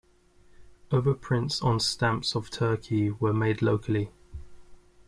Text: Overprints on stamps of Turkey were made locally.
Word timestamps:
Overprints 0.89 1.63
on 1.63 1.79
stamps 1.79 2.33
of 2.35 2.49
Turkey 2.49 3.11
were 3.11 3.33
made 3.35 3.61
locally. 3.61 4.09